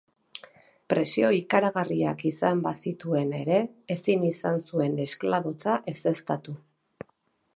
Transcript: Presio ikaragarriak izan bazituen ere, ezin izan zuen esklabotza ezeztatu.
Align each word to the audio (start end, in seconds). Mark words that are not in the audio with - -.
Presio 0.91 1.27
ikaragarriak 1.39 2.23
izan 2.29 2.63
bazituen 2.63 3.35
ere, 3.41 3.59
ezin 3.97 4.25
izan 4.31 4.59
zuen 4.71 4.97
esklabotza 5.05 5.79
ezeztatu. 5.95 6.57